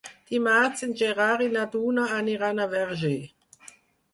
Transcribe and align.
Dimarts 0.29 0.81
en 0.87 0.95
Gerard 1.01 1.45
i 1.47 1.49
na 1.57 1.65
Duna 1.75 2.07
aniran 2.23 2.65
al 2.65 2.73
Verger. 2.73 3.17